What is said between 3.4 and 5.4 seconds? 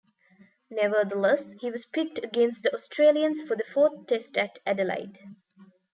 for the fourth Test at Adelaide.